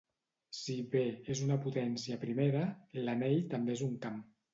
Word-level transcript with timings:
Si 0.59 0.75
"b" 0.93 1.01
és 1.33 1.41
una 1.47 1.57
potència 1.65 2.17
primera, 2.23 2.63
l'anell 3.03 3.37
també 3.53 3.75
és 3.77 3.85
un 3.89 3.93
camp. 4.07 4.19